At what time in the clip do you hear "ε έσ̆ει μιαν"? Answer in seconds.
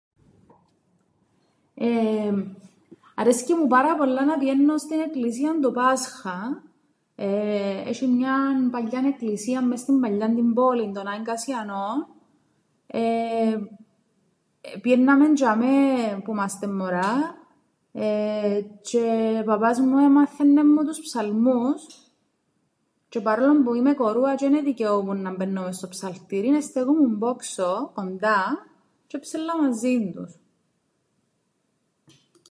7.15-8.69